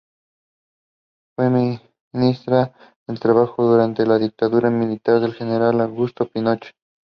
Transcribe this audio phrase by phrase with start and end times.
[1.35, 1.79] Fue
[2.15, 2.73] ministra
[3.07, 6.73] del Trabajo durante la dictadura militar del general Augusto Pinochet.